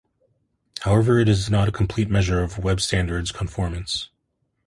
[0.79, 4.09] However, it is not a complete measure of web standards conformance.